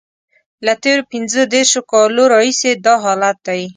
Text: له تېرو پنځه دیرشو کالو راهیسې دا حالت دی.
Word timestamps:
له 0.65 0.73
تېرو 0.83 1.03
پنځه 1.11 1.41
دیرشو 1.53 1.81
کالو 1.91 2.23
راهیسې 2.33 2.71
دا 2.85 2.93
حالت 3.03 3.37
دی. 3.47 3.61